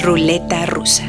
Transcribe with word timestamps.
Ruleta 0.00 0.64
rusa. 0.64 1.08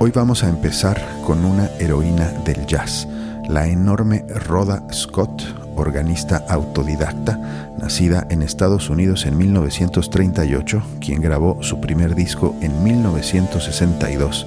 Hoy 0.00 0.10
vamos 0.10 0.42
a 0.42 0.48
empezar 0.48 1.00
con 1.24 1.44
una 1.44 1.68
heroína 1.78 2.26
del 2.44 2.66
jazz, 2.66 3.06
la 3.48 3.68
enorme 3.68 4.24
Rhoda 4.28 4.82
Scott, 4.92 5.42
organista 5.76 6.44
autodidacta, 6.48 7.72
nacida 7.78 8.26
en 8.28 8.42
Estados 8.42 8.90
Unidos 8.90 9.24
en 9.24 9.38
1938, 9.38 10.82
quien 11.00 11.22
grabó 11.22 11.62
su 11.62 11.80
primer 11.80 12.14
disco 12.16 12.56
en 12.60 12.82
1962 12.82 14.46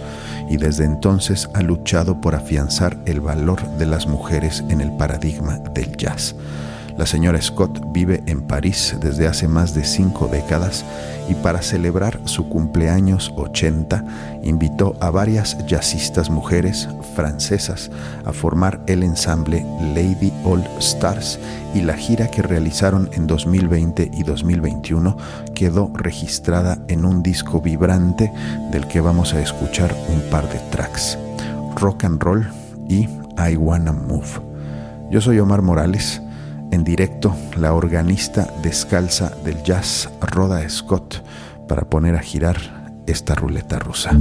y 0.49 0.57
desde 0.57 0.83
entonces 0.83 1.49
ha 1.53 1.61
luchado 1.61 2.19
por 2.19 2.35
afianzar 2.35 2.97
el 3.05 3.21
valor 3.21 3.65
de 3.77 3.85
las 3.85 4.05
mujeres 4.05 4.63
en 4.67 4.81
el 4.81 4.91
paradigma 4.97 5.59
del 5.73 5.95
jazz. 5.95 6.35
La 7.01 7.07
señora 7.07 7.41
Scott 7.41 7.81
vive 7.91 8.21
en 8.27 8.43
París 8.43 8.95
desde 9.01 9.25
hace 9.25 9.47
más 9.47 9.73
de 9.73 9.83
cinco 9.83 10.27
décadas 10.27 10.85
y 11.27 11.33
para 11.33 11.63
celebrar 11.63 12.19
su 12.25 12.47
cumpleaños 12.47 13.33
80 13.37 14.05
invitó 14.43 14.95
a 14.99 15.09
varias 15.09 15.57
jazzistas 15.65 16.29
mujeres 16.29 16.87
francesas 17.15 17.89
a 18.23 18.31
formar 18.33 18.81
el 18.85 19.01
ensamble 19.01 19.65
Lady 19.95 20.31
All 20.43 20.63
Stars 20.77 21.39
y 21.73 21.81
la 21.81 21.95
gira 21.95 22.29
que 22.29 22.43
realizaron 22.43 23.09
en 23.13 23.25
2020 23.25 24.11
y 24.13 24.21
2021 24.21 25.17
quedó 25.55 25.89
registrada 25.95 26.77
en 26.87 27.03
un 27.05 27.23
disco 27.23 27.61
vibrante 27.61 28.31
del 28.71 28.87
que 28.87 29.01
vamos 29.01 29.33
a 29.33 29.41
escuchar 29.41 29.91
un 30.07 30.21
par 30.29 30.47
de 30.49 30.59
tracks, 30.69 31.17
Rock 31.77 32.03
and 32.03 32.21
Roll 32.21 32.47
y 32.87 33.09
I 33.39 33.55
Wanna 33.55 33.91
Move. 33.91 34.39
Yo 35.09 35.19
soy 35.19 35.39
Omar 35.39 35.63
Morales 35.63 36.21
en 36.71 36.83
directo 36.83 37.35
la 37.57 37.73
organista 37.73 38.47
descalza 38.63 39.29
del 39.43 39.61
jazz 39.63 40.09
Rhoda 40.21 40.67
Scott 40.69 41.23
para 41.67 41.89
poner 41.89 42.15
a 42.15 42.21
girar 42.21 42.57
esta 43.05 43.35
ruleta 43.35 43.79
rusa. 43.79 44.11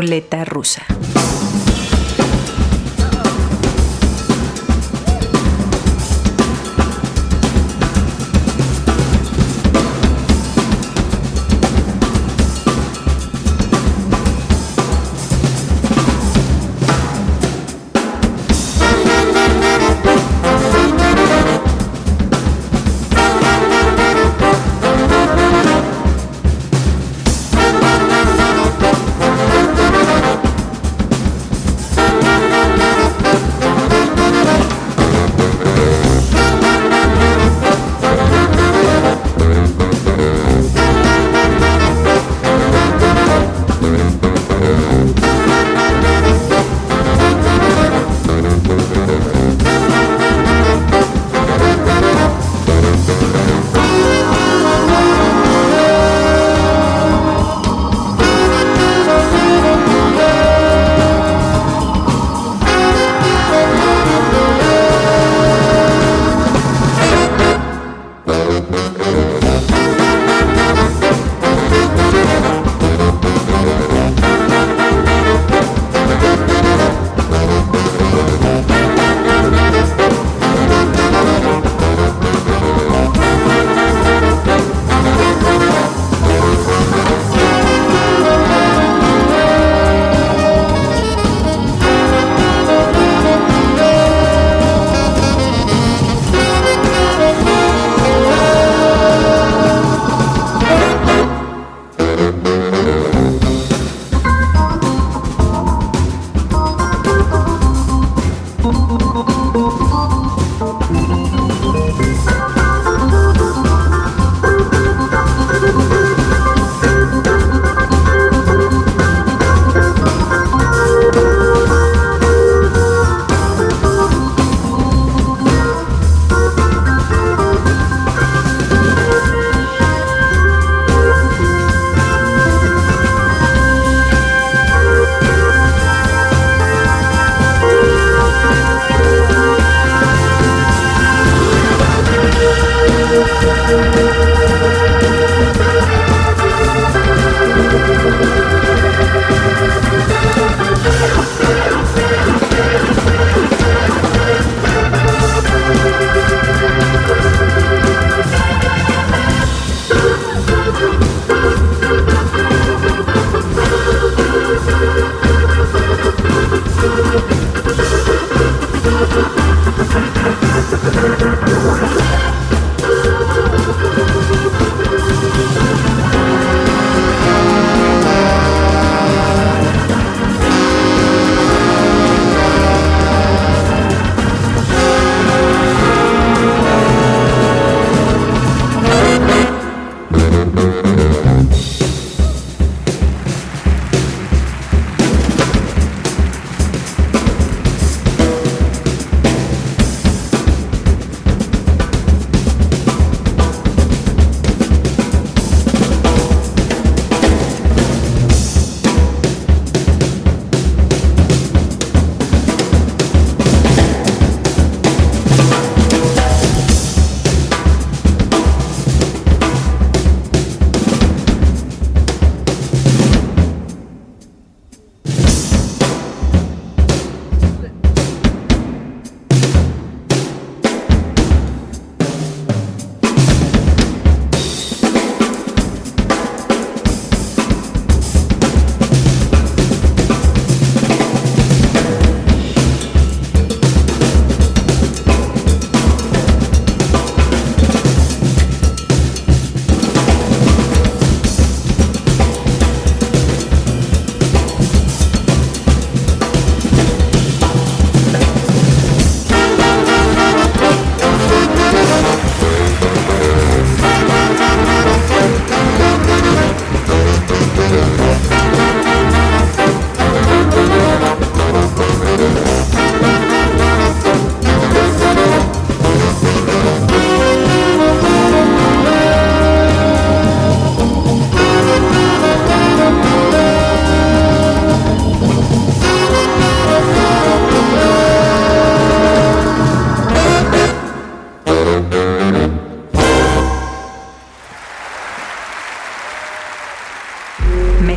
Ruleta 0.00 0.46
Rusa. 0.46 1.19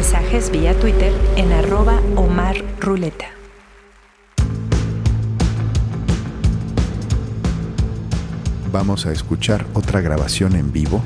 Mensajes 0.03 0.51
vía 0.51 0.77
Twitter 0.77 1.13
en 1.37 1.53
arroba 1.53 2.01
Omar. 2.17 2.57
Vamos 8.69 9.05
a 9.05 9.13
escuchar 9.13 9.65
otra 9.73 10.01
grabación 10.01 10.57
en 10.57 10.73
vivo 10.73 11.01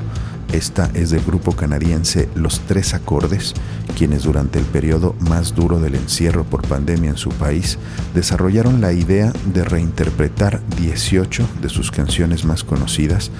esta 0.52 0.90
es 0.94 1.10
del 1.10 1.22
grupo 1.22 1.52
canadiense 1.52 2.28
Los 2.34 2.60
Tres 2.60 2.94
Acordes, 2.94 3.54
quienes 3.96 4.22
durante 4.22 4.58
el 4.58 4.64
periodo 4.64 5.14
más 5.20 5.54
duro 5.54 5.78
del 5.78 5.94
encierro 5.94 6.44
por 6.44 6.66
pandemia 6.66 7.10
en 7.10 7.16
su 7.16 7.30
país 7.30 7.78
desarrollaron 8.14 8.80
la 8.80 8.92
idea 8.92 9.32
de 9.52 9.64
reinterpretar 9.64 10.60
18 10.76 11.46
de 11.60 11.68
sus 11.68 11.90
canciones 11.90 12.44
más 12.44 12.64
conocidas, 12.64 13.30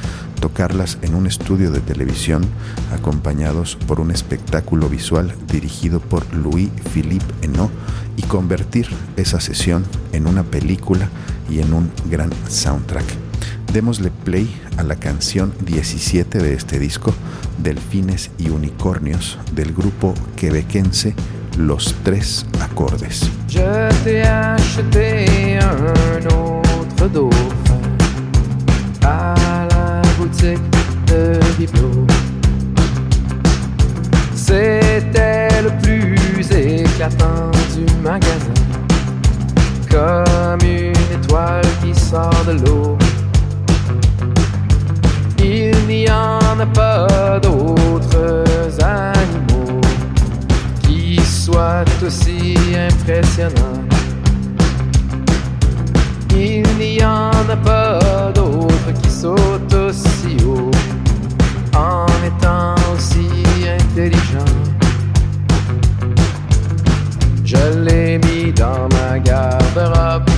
tocarlas 0.41 0.99
en 1.03 1.15
un 1.15 1.27
estudio 1.27 1.71
de 1.71 1.81
televisión 1.81 2.47
acompañados 2.93 3.77
por 3.87 4.01
un 4.01 4.11
espectáculo 4.11 4.89
visual 4.89 5.35
dirigido 5.51 6.01
por 6.01 6.33
Louis-Philippe 6.35 7.35
Henot 7.43 7.71
y 8.17 8.23
convertir 8.23 8.89
esa 9.17 9.41
sesión 9.41 9.85
en 10.13 10.27
una 10.27 10.43
película 10.43 11.09
y 11.49 11.61
en 11.61 11.73
un 11.73 11.91
gran 12.11 12.31
soundtrack. 12.49 13.28
Démosle 13.73 14.11
play 14.25 14.49
a 14.79 14.83
la 14.83 14.97
canción 14.97 15.53
17 15.65 16.39
de 16.39 16.55
este 16.55 16.79
disco, 16.79 17.13
Delfines 17.63 18.31
y 18.39 18.49
Unicornios, 18.49 19.39
del 19.53 19.75
grupo 19.75 20.15
quebequense 20.37 21.15
Los 21.59 21.95
Tres 22.03 22.47
Acordes. 22.63 23.31
Je 23.49 23.89
t'ai 24.05 24.23
acheté 24.23 25.59
un 25.61 26.27
autre 26.35 27.09
dauphin 27.09 27.81
à 29.05 29.35
la 29.71 30.03
boutique 30.19 30.59
de 31.07 31.39
Biblo. 31.59 32.07
C'était 34.35 35.63
le 35.63 35.71
plus 35.83 36.51
éclatant 36.51 37.51
du 37.77 37.85
magasin, 38.03 38.55
comme 39.91 40.67
une 40.67 41.23
étoile 41.23 41.67
qui 41.83 41.95
sort 41.95 42.45
de 42.47 42.53
l'eau. 42.65 42.97
Il 45.39 45.87
n'y 45.87 46.09
en 46.11 46.59
a 46.61 46.67
pas 46.67 47.41
d'autres 47.41 48.45
animaux 48.83 49.81
qui 50.83 51.21
soient 51.21 51.85
aussi 52.05 52.57
impressionnants. 52.77 53.85
Il 56.35 56.63
n'y 56.79 57.03
en 57.05 57.31
a 57.49 57.57
pas 57.57 58.33
d'autres 58.35 58.93
qui 59.03 59.11
sautent 59.11 59.75
aussi 59.75 60.37
haut 60.45 60.71
en 61.77 62.07
étant 62.27 62.75
aussi 62.95 63.29
intelligents. 63.67 64.55
Je 67.45 67.79
l'ai 67.85 68.19
mis 68.19 68.53
dans 68.53 68.89
ma 68.93 69.19
garde-robe 69.19 70.38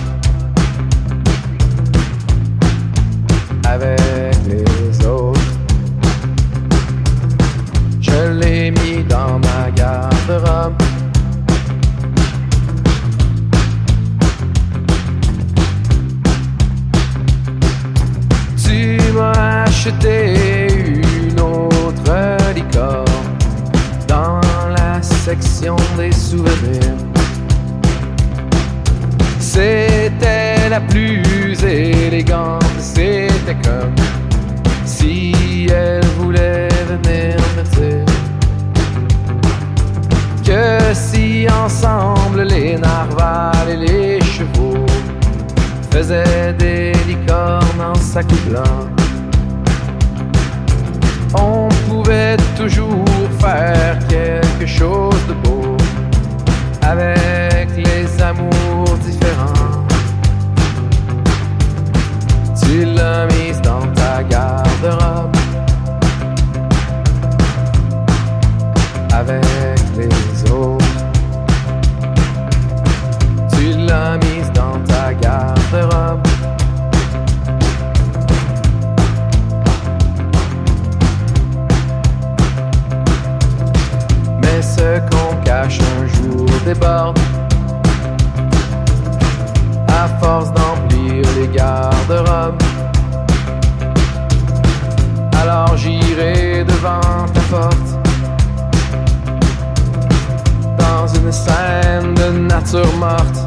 une 101.31 101.37
scène 101.37 102.15
de 102.15 102.39
nature 102.53 102.93
morte. 102.97 103.39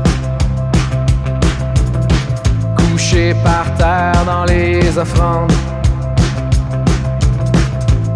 Couché 2.77 3.35
par 3.43 3.65
terre 3.75 4.23
dans 4.25 4.45
les 4.45 4.97
offrandes. 4.97 5.51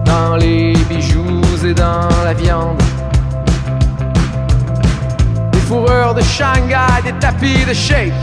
Dans 0.05 0.37
les 0.37 0.71
bijoux 0.89 1.41
et 1.65 1.73
dans 1.73 2.07
la 2.23 2.33
viande. 2.33 2.81
Des 5.51 5.59
fourrures 5.59 6.13
de 6.13 6.21
Shanghai, 6.21 7.01
des 7.03 7.13
tapis 7.19 7.65
de 7.67 7.73
shake. 7.73 8.13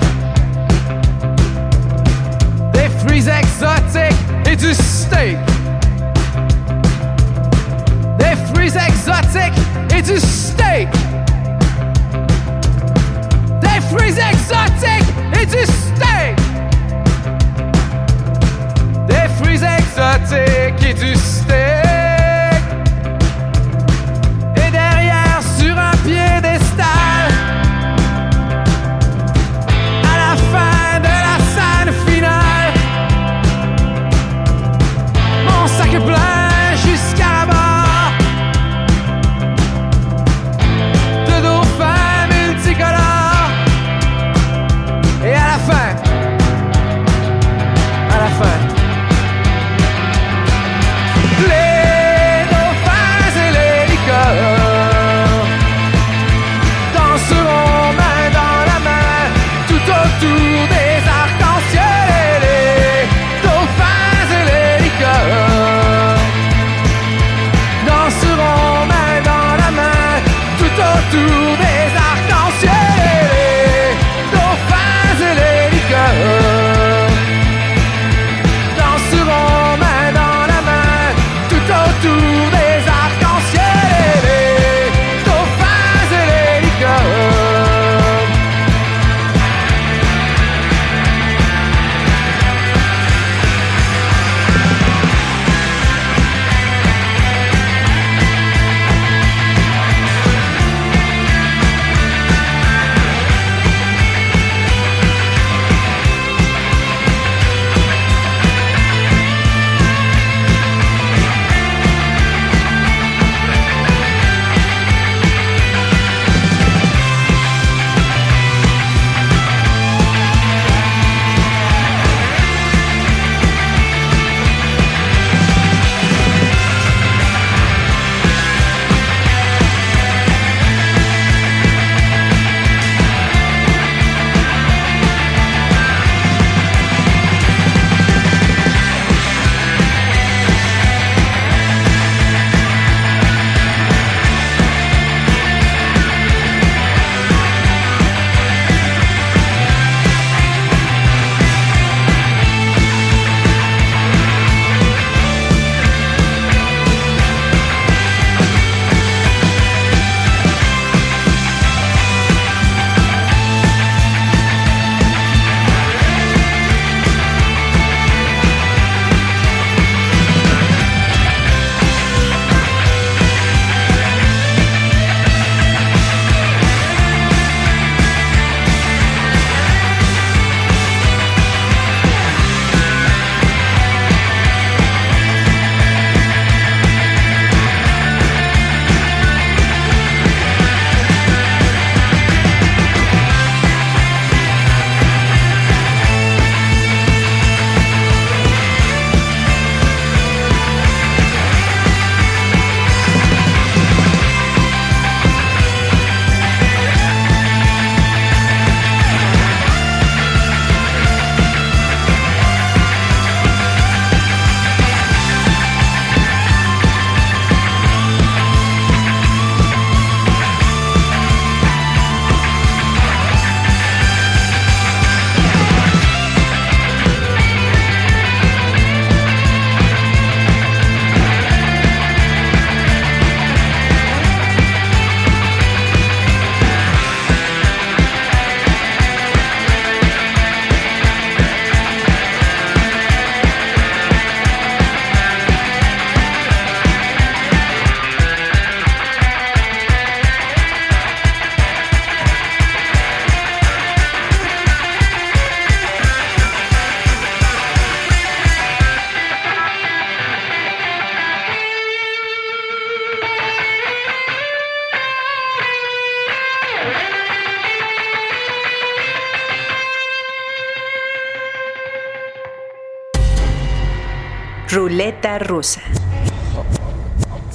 Des 2.72 2.88
fruits 3.00 3.28
exotiques 3.28 4.24
et 4.50 4.56
du 4.56 4.72
steak. 4.72 5.36
Des 8.18 8.34
fruits 8.46 8.72
exotiques 8.88 9.60
et 9.94 10.00
du 10.00 10.18
steak. 10.18 10.88
is 14.02 14.18
exotic, 14.18 15.02
it 15.34 15.54
is 15.54 15.68
steak. 15.68 16.36
Des 19.06 19.28
fruits 19.38 19.62
exotiques 19.62 20.84
et 20.84 20.94
du 20.94 21.14
steak. 21.14 21.33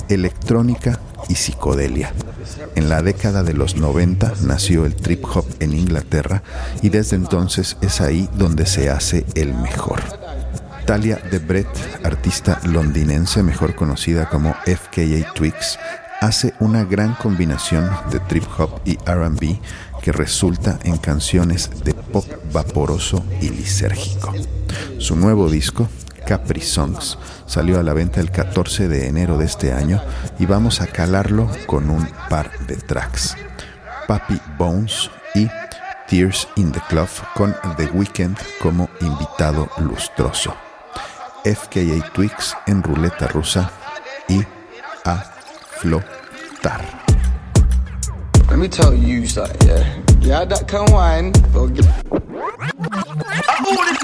Electrónica 0.10 1.00
y 1.28 1.36
psicodelia. 1.36 2.14
En 2.76 2.90
la 2.90 3.02
década 3.02 3.44
de 3.44 3.54
los 3.54 3.76
90 3.76 4.34
nació 4.42 4.86
el 4.86 4.96
trip 4.96 5.24
hop 5.34 5.46
en 5.60 5.74
Inglaterra 5.74 6.44
y 6.82 6.90
desde 6.90 7.16
entonces 7.16 7.78
es 7.82 8.02
ahí 8.02 8.30
donde 8.34 8.66
se 8.66 8.90
hace 8.90 9.26
el 9.36 9.54
mejor. 9.54 10.02
Talia 10.86 11.18
de 11.30 11.38
Brett, 11.38 11.68
artista 12.04 12.60
londinense 12.66 13.44
mejor 13.44 13.76
conocida 13.76 14.28
como 14.28 14.56
FKA 14.66 15.34
Twigs, 15.36 15.78
hace 16.20 16.54
una 16.60 16.84
gran 16.84 17.14
combinación 17.16 17.90
de 18.12 18.20
trip 18.22 18.44
hop 18.58 18.82
y 18.86 18.98
RB 18.98 19.60
que 20.02 20.12
resulta 20.12 20.80
en 20.84 20.98
canciones 20.98 21.70
de 21.84 21.94
pop 21.94 22.26
vaporoso 22.52 23.24
y 23.42 23.50
lisérgico. 23.50 24.34
Su 24.98 25.16
nuevo 25.16 25.50
disco, 25.50 25.88
Capri 26.30 26.62
Songs, 26.62 27.18
salió 27.48 27.80
a 27.80 27.84
la 27.84 27.94
venta 27.94 28.20
el 28.20 28.30
14 28.30 28.88
de 28.88 29.08
enero 29.08 29.40
de 29.40 29.46
este 29.46 29.74
año 29.74 30.00
y 30.38 30.46
vamos 30.46 30.80
a 30.80 30.86
calarlo 30.86 31.50
con 31.66 31.90
un 31.90 32.08
par 32.30 32.52
de 32.68 32.76
tracks. 32.76 33.36
Papi 34.08 34.40
Bones 34.56 35.10
y 35.34 35.48
Tears 36.08 36.48
in 36.56 36.72
the 36.72 36.82
Club 36.88 37.08
con 37.34 37.56
The 37.78 37.86
Weeknd 37.86 38.38
como 38.62 38.92
invitado 39.02 39.72
lustroso. 39.80 40.54
FKA 41.44 42.12
Twix 42.14 42.56
en 42.68 42.84
ruleta 42.84 43.28
rusa 43.30 43.72
y 44.28 44.44
a 45.06 45.24
flotar. 45.80 46.82
Let 48.52 48.58
me 48.58 48.70
tell 48.70 48.94
you. 48.94 49.26
Yeah, 50.22 50.46
that 50.46 50.68
can 50.68 50.86
wine. 50.92 51.34
all 51.50 51.68
these 51.68 51.88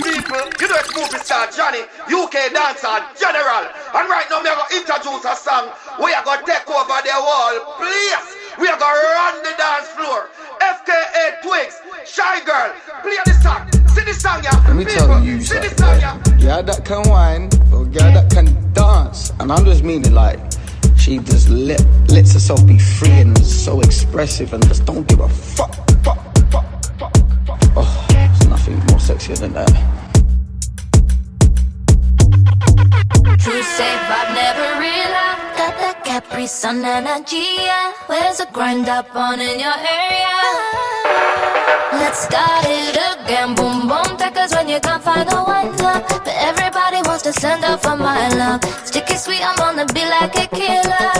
people, 0.01 0.41
you 0.59 0.67
know 0.67 0.75
it's 0.79 0.91
movie 0.95 1.19
star 1.23 1.47
Johnny, 1.51 1.81
UK 2.09 2.51
dancer 2.53 2.97
general. 3.19 3.65
And 3.93 4.09
right 4.09 4.25
now, 4.29 4.41
me 4.41 4.49
are 4.49 4.55
going 4.55 4.69
to 4.69 4.77
introduce 4.79 5.25
a 5.25 5.35
song. 5.35 5.69
We 6.01 6.13
are 6.13 6.23
going 6.23 6.39
to 6.39 6.45
take 6.45 6.67
over 6.69 7.01
the 7.03 7.13
whole 7.13 7.59
place. 7.77 8.35
We 8.59 8.67
are 8.67 8.77
going 8.79 8.95
to 8.95 9.07
run 9.13 9.43
the 9.43 9.53
dance 9.57 9.87
floor. 9.93 10.29
FKA 10.61 11.41
Twigs, 11.43 11.81
Shy 12.05 12.39
Girl, 12.45 12.71
play 13.03 13.17
the 13.25 13.33
song. 13.43 13.67
Sing 13.93 14.05
the 14.05 14.13
song, 14.13 14.41
yeah. 14.43 14.55
Let 14.67 14.75
me 14.75 14.85
people, 14.85 15.07
tell 15.07 15.23
you 15.23 15.41
sing 15.41 15.61
the 15.61 15.69
song, 15.75 15.99
Yeah. 15.99 16.17
yeah. 16.37 16.61
that 16.61 16.85
can 16.85 17.03
wine. 17.09 17.49
Or 17.73 17.85
yeah, 17.91 18.11
that 18.11 18.29
can 18.31 18.47
dance. 18.73 19.31
And 19.39 19.51
I'm 19.51 19.65
just 19.65 19.83
meaning 19.83 20.13
like, 20.13 20.39
she 20.97 21.19
just 21.19 21.49
let, 21.49 21.81
lets 22.09 22.33
herself 22.33 22.65
be 22.65 22.79
free 22.79 23.11
and 23.21 23.37
so 23.45 23.81
expressive 23.81 24.53
and 24.53 24.65
just 24.67 24.85
don't 24.85 25.05
give 25.07 25.19
a 25.19 25.29
fuck, 25.29 25.75
sexier 29.05 29.37
than 29.37 29.53
that. 29.53 29.69
True 33.37 33.63
safe, 33.77 34.05
I've 34.17 34.31
never 34.33 34.67
realized 34.81 35.53
that 35.61 36.01
Capri 36.03 36.47
Sun 36.47 36.83
energy, 36.83 37.45
yeah. 37.61 37.93
Where's 38.07 38.37
the 38.39 38.47
grind 38.51 38.89
up 38.89 39.15
on 39.15 39.39
in 39.39 39.59
your 39.59 39.77
area? 40.01 40.41
Let's 41.93 42.19
start 42.25 42.65
it 42.65 42.97
again, 42.97 43.53
boom 43.53 43.87
boom 43.87 44.17
Take 44.17 44.35
when 44.53 44.67
you 44.67 44.79
can't 44.79 45.03
find 45.03 45.29
the 45.29 45.37
one 45.37 45.71
love 45.77 46.03
But 46.09 46.35
everybody 46.49 46.97
wants 47.07 47.23
to 47.23 47.33
send 47.33 47.63
up 47.63 47.83
for 47.83 47.95
my 47.95 48.27
love 48.29 48.63
Sticky 48.83 49.15
sweet, 49.15 49.41
I'm 49.41 49.55
gonna 49.55 49.85
be 49.85 50.01
like 50.01 50.35
a 50.35 50.43
A 50.43 50.47
killer, 50.49 51.13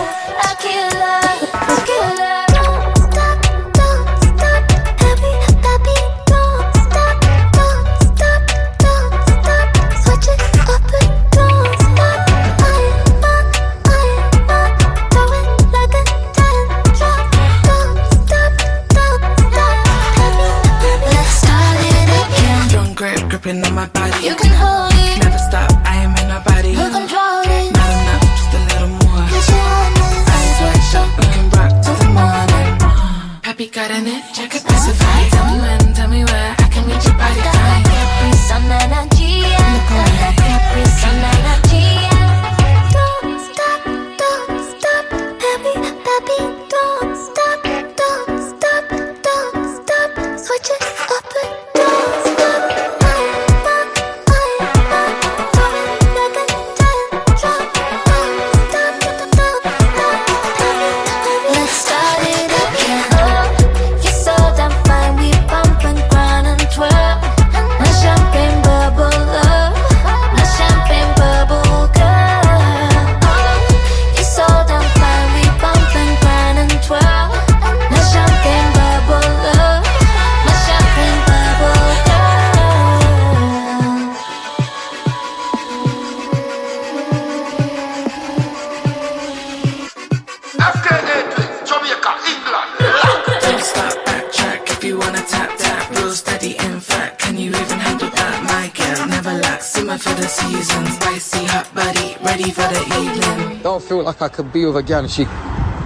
lacks, 99.96 100.06
for 100.06 100.20
the 100.20 100.28
season. 100.28 100.86
Spicy 100.86 101.44
hot 101.46 101.74
body, 101.74 102.16
ready 102.22 102.50
for 102.50 102.62
the 102.62 102.80
evening. 103.00 103.62
Don't 103.62 103.82
feel 103.82 104.02
like 104.02 104.22
I 104.22 104.28
could 104.28 104.52
be 104.52 104.64
with 104.66 104.76
a 104.76 104.82
girl 104.82 105.00
and 105.00 105.10
she 105.10 105.24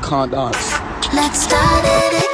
can't 0.03 0.33
dance. 0.33 0.73
Let's 1.13 1.43
start 1.43 1.85
it 1.85 2.30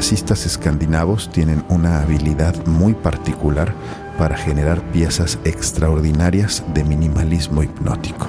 jazzistas 0.00 0.46
escandinavos 0.46 1.28
tienen 1.30 1.62
una 1.68 2.00
habilidad 2.00 2.64
muy 2.64 2.94
particular 2.94 3.74
para 4.16 4.34
generar 4.34 4.80
piezas 4.92 5.38
extraordinarias 5.44 6.64
de 6.72 6.84
minimalismo 6.84 7.62
hipnótico. 7.62 8.26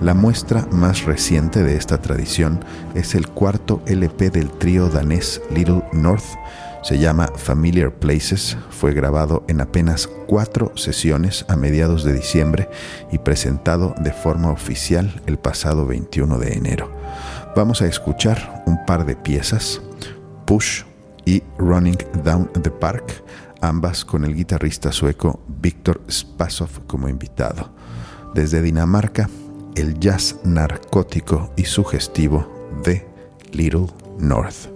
La 0.00 0.14
muestra 0.14 0.66
más 0.72 1.04
reciente 1.04 1.62
de 1.62 1.76
esta 1.76 2.02
tradición 2.02 2.58
es 2.96 3.14
el 3.14 3.28
cuarto 3.28 3.82
LP 3.86 4.30
del 4.30 4.50
trío 4.50 4.88
danés 4.88 5.40
Little 5.48 5.84
North, 5.92 6.24
se 6.82 6.98
llama 6.98 7.30
Familiar 7.36 7.92
Places, 7.92 8.56
fue 8.70 8.92
grabado 8.92 9.44
en 9.46 9.60
apenas 9.60 10.08
cuatro 10.26 10.72
sesiones 10.74 11.44
a 11.48 11.54
mediados 11.54 12.02
de 12.02 12.14
diciembre 12.14 12.68
y 13.12 13.18
presentado 13.18 13.94
de 13.98 14.12
forma 14.12 14.50
oficial 14.50 15.22
el 15.26 15.38
pasado 15.38 15.86
21 15.86 16.36
de 16.40 16.54
enero. 16.54 16.90
Vamos 17.54 17.80
a 17.80 17.86
escuchar 17.86 18.64
un 18.66 18.84
par 18.86 19.06
de 19.06 19.14
piezas, 19.14 19.80
Push 20.46 20.84
y 21.26 21.42
Running 21.58 21.98
Down 22.24 22.50
the 22.62 22.70
Park, 22.70 23.22
ambas 23.60 24.04
con 24.06 24.24
el 24.24 24.34
guitarrista 24.34 24.92
sueco 24.92 25.40
Viktor 25.60 26.00
Spasov 26.10 26.86
como 26.86 27.10
invitado. 27.10 27.70
Desde 28.34 28.62
Dinamarca, 28.62 29.28
el 29.74 29.98
jazz 30.00 30.36
narcótico 30.44 31.52
y 31.56 31.64
sugestivo 31.64 32.70
de 32.82 33.06
Little 33.52 33.88
North. 34.18 34.75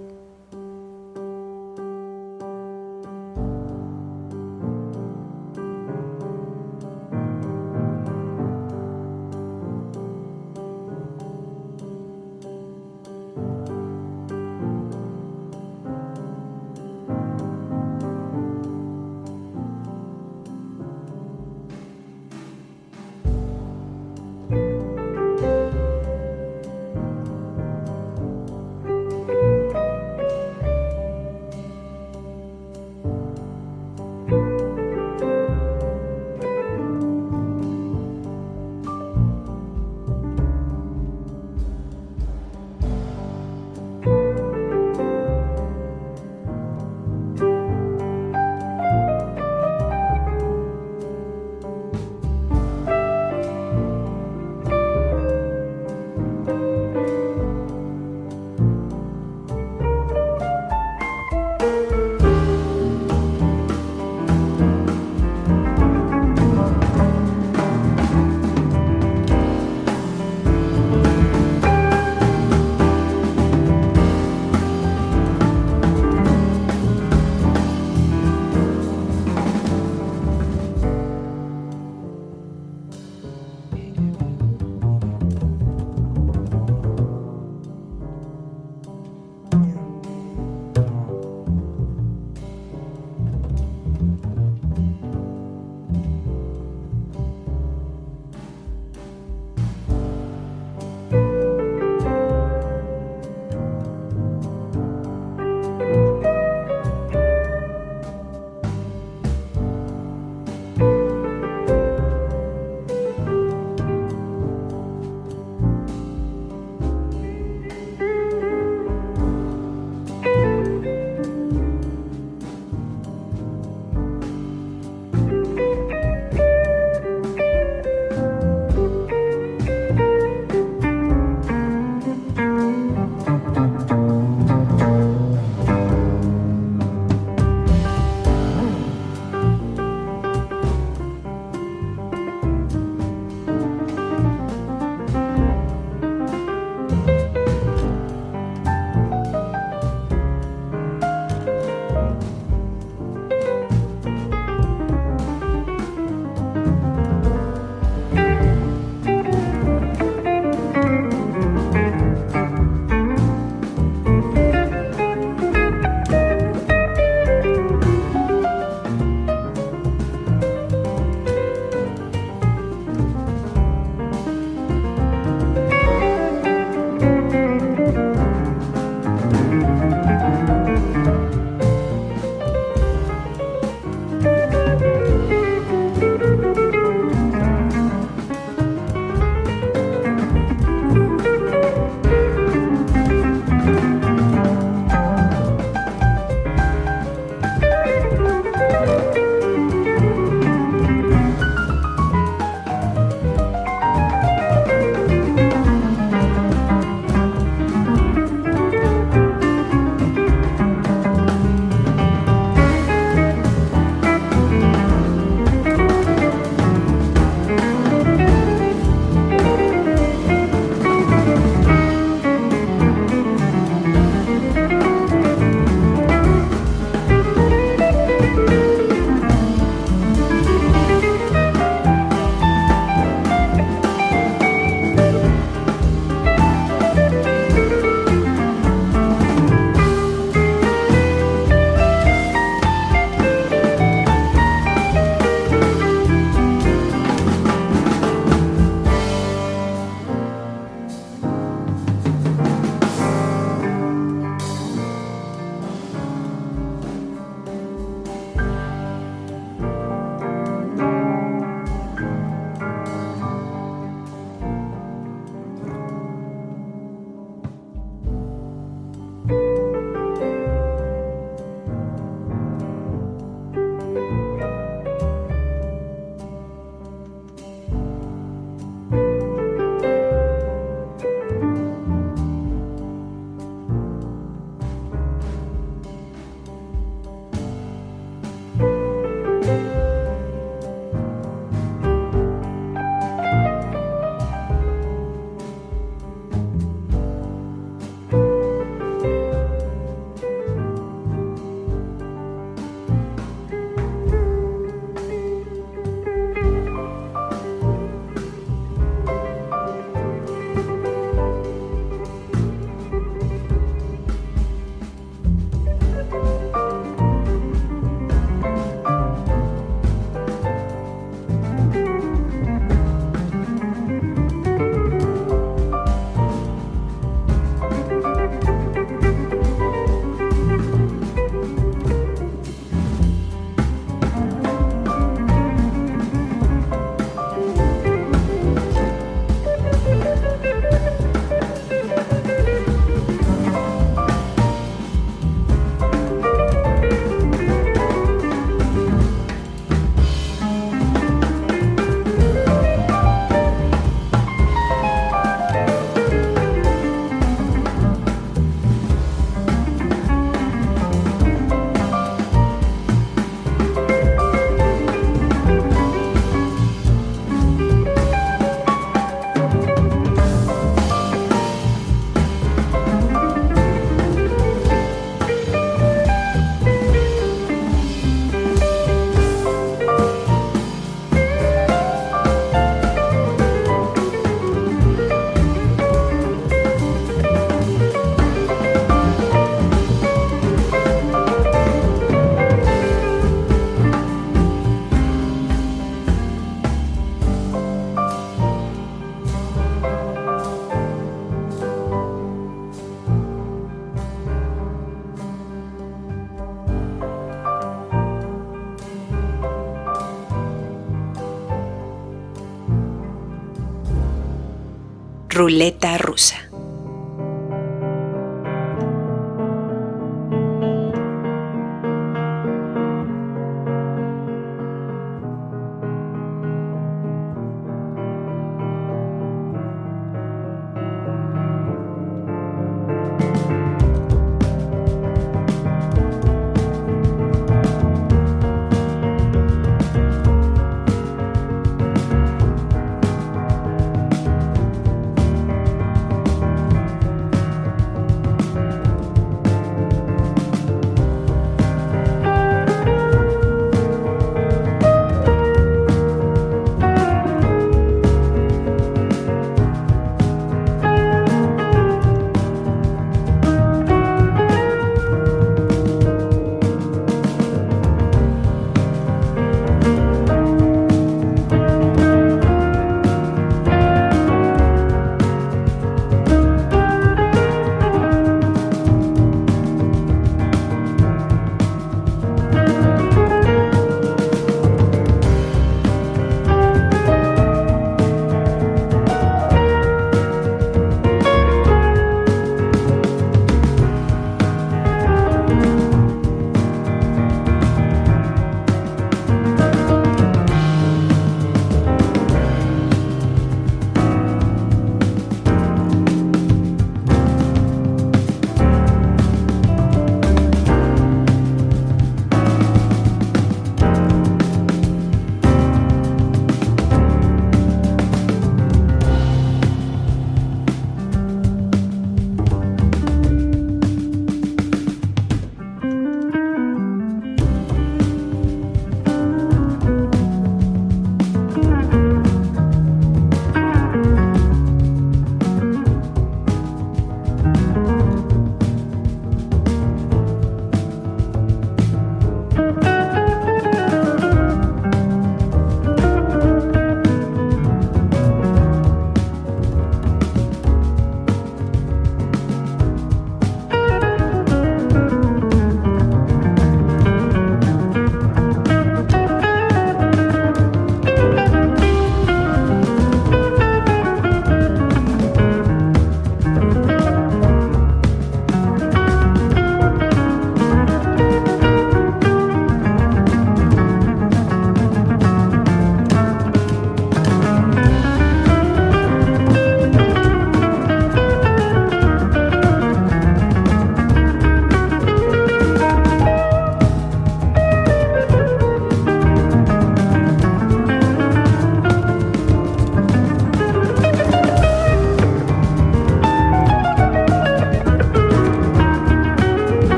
Ruleta 415.51 415.99
rusa. 415.99 416.50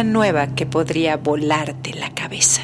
Nueva 0.00 0.46
que 0.54 0.64
podría 0.64 1.18
volarte 1.18 1.92
la 1.92 2.14
cabeza. 2.14 2.62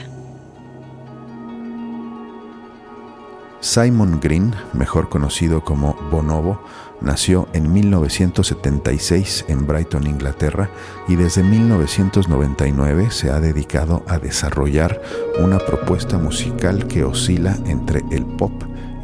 Simon 3.60 4.18
Green, 4.20 4.54
mejor 4.72 5.10
conocido 5.10 5.62
como 5.62 5.94
Bonobo, 6.10 6.62
nació 7.02 7.48
en 7.52 7.70
1976 7.70 9.44
en 9.48 9.66
Brighton, 9.66 10.06
Inglaterra, 10.06 10.70
y 11.06 11.16
desde 11.16 11.42
1999 11.42 13.10
se 13.10 13.30
ha 13.30 13.40
dedicado 13.40 14.02
a 14.08 14.18
desarrollar 14.18 15.02
una 15.38 15.58
propuesta 15.58 16.16
musical 16.18 16.86
que 16.86 17.04
oscila 17.04 17.58
entre 17.66 18.02
el 18.10 18.24
pop, 18.24 18.52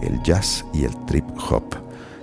el 0.02 0.22
jazz 0.22 0.64
y 0.72 0.84
el 0.84 1.04
trip 1.04 1.26
hop. 1.50 1.64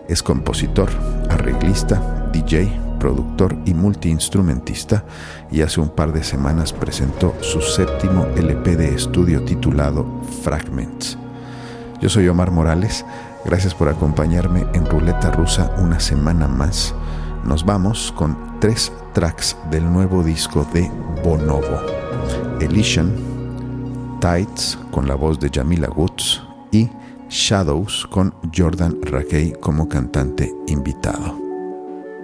Es 0.08 0.24
compositor, 0.24 0.90
arreglista, 1.30 2.30
DJ, 2.34 2.91
productor 3.02 3.58
y 3.66 3.74
multiinstrumentista 3.74 5.04
y 5.52 5.64
hace 5.64 5.82
un 5.82 5.90
par 5.90 6.14
de 6.14 6.24
semanas 6.24 6.72
presentó 6.72 7.36
su 7.42 7.60
séptimo 7.60 8.28
LP 8.38 8.76
de 8.76 8.94
estudio 8.94 9.44
titulado 9.44 10.06
Fragments. 10.44 11.18
Yo 12.00 12.10
soy 12.10 12.28
Omar 12.28 12.52
Morales, 12.52 13.04
gracias 13.44 13.74
por 13.74 13.90
acompañarme 13.90 14.68
en 14.74 14.86
Ruleta 14.86 15.32
Rusa 15.32 15.76
una 15.80 16.00
semana 16.00 16.48
más. 16.48 16.94
Nos 17.44 17.66
vamos 17.66 18.14
con 18.16 18.60
tres 18.60 18.94
tracks 19.14 19.58
del 19.72 19.92
nuevo 19.92 20.24
disco 20.24 20.66
de 20.72 20.90
Bonobo. 21.24 21.82
Elysian, 22.60 23.12
Tides 24.20 24.78
con 24.92 25.08
la 25.08 25.16
voz 25.16 25.40
de 25.40 25.50
Jamila 25.52 25.90
Woods 25.90 26.44
y 26.72 26.88
Shadows 27.30 28.06
con 28.12 28.36
Jordan 28.56 29.02
Rakey 29.02 29.54
como 29.60 29.90
cantante 29.90 30.54
invitado. 30.68 31.41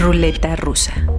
Ruleta 0.00 0.56
rusa. 0.56 1.09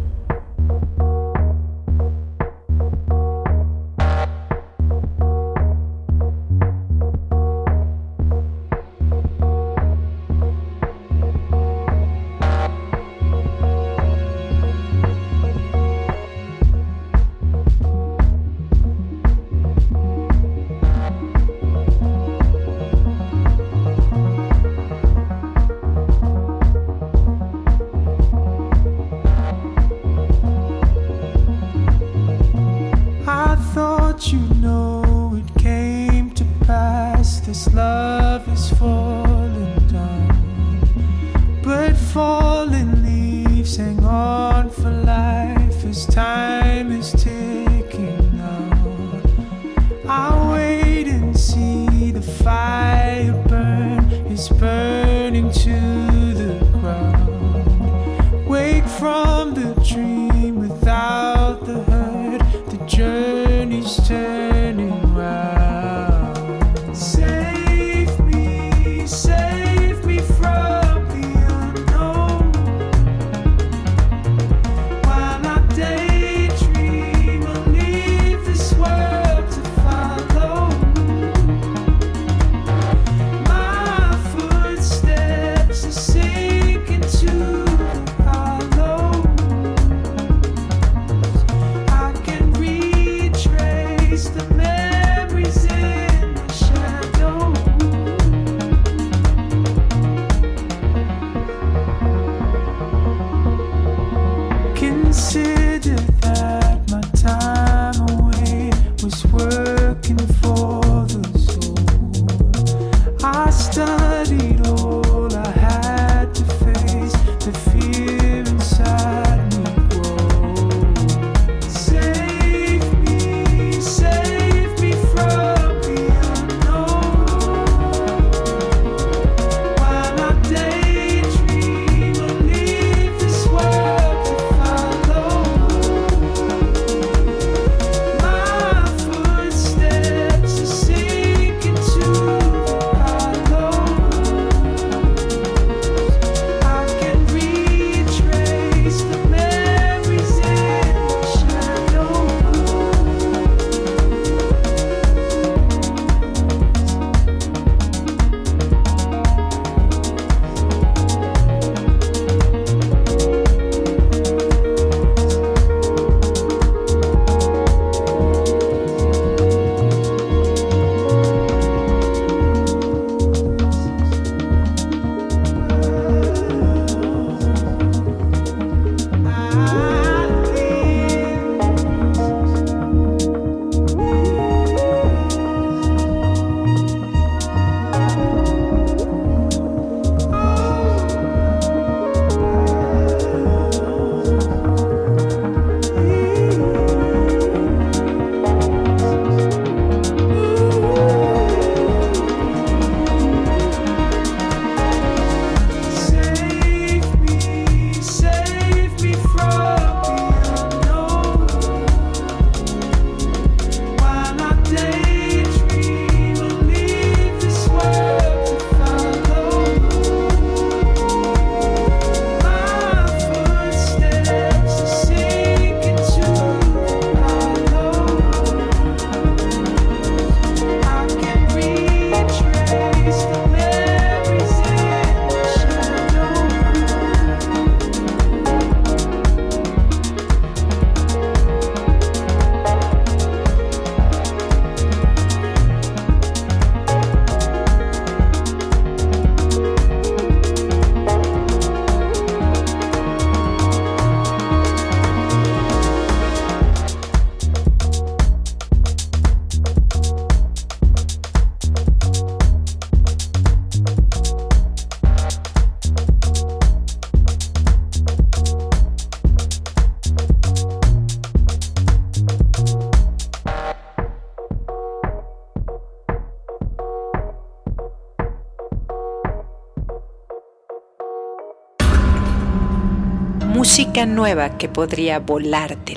Nueva 284.21 284.55
que 284.55 284.69
podría 284.69 285.17
volarte. 285.17 285.95